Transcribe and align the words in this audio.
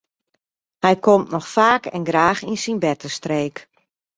Hy 0.85 0.93
komt 1.07 1.29
noch 1.33 1.49
faak 1.55 1.83
en 1.95 2.07
graach 2.09 2.41
yn 2.49 2.59
syn 2.63 2.81
bertestreek. 2.83 3.57